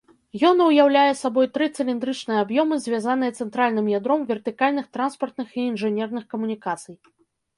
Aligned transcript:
Ён 0.49 0.61
уяўляе 0.67 1.09
сабой 1.23 1.47
тры 1.57 1.65
цыліндрычныя 1.81 2.39
аб'ёмы, 2.45 2.75
звязаныя 2.85 3.35
цэнтральным 3.45 3.91
ядром 3.97 4.21
вертыкальных 4.31 4.85
транспартных 4.97 5.47
і 5.59 5.67
інжынерных 5.73 6.23
камунікацый. 6.35 6.95